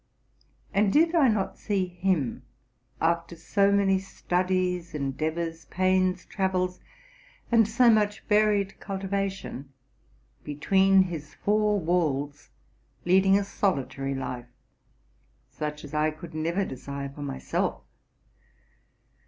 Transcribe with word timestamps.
And 0.73 0.91
did 0.91 1.13
I 1.13 1.27
not 1.27 1.59
see 1.59 1.85
him, 1.85 2.41
after 2.99 3.35
so 3.35 3.71
many 3.71 3.99
studies, 3.99 4.95
endeavors, 4.95 5.65
pains, 5.65 6.25
travels, 6.25 6.79
and 7.51 7.67
so 7.67 7.87
much 7.91 8.21
varied 8.21 8.79
cultivation, 8.79 9.71
between 10.43 11.03
his 11.03 11.35
four 11.35 11.79
walls, 11.79 12.49
lead 13.05 13.27
ing 13.27 13.37
a 13.37 13.43
solitary 13.43 14.15
life, 14.15 14.49
such 15.51 15.83
as 15.83 15.93
I 15.93 16.09
could 16.09 16.33
never 16.33 16.65
desire 16.65 17.09
for 17.09 17.21
myself? 17.21 17.83